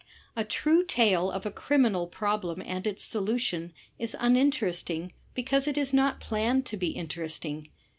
[0.35, 5.77] A true tale of a criminal problem and its solution is imin teresting because it
[5.77, 7.69] is not planned to be interesting.